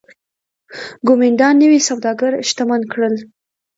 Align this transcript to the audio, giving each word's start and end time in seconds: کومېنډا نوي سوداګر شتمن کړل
کومېنډا 1.05 1.49
نوي 1.61 1.79
سوداګر 1.89 2.31
شتمن 2.49 2.81
کړل 2.91 3.15